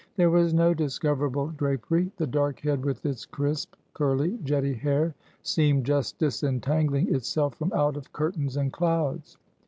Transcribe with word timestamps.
There 0.15 0.31
was 0.31 0.51
no 0.51 0.73
discoverable 0.73 1.49
drapery; 1.49 2.11
the 2.17 2.25
dark 2.25 2.61
head, 2.61 2.83
with 2.83 3.05
its 3.05 3.23
crisp, 3.23 3.75
curly, 3.93 4.39
jetty 4.43 4.73
hair, 4.73 5.13
seemed 5.43 5.85
just 5.85 6.17
disentangling 6.17 7.13
itself 7.13 7.53
from 7.53 7.71
out 7.71 7.95
of 7.95 8.11
curtains 8.11 8.57
and 8.57 8.73
clouds. 8.73 9.37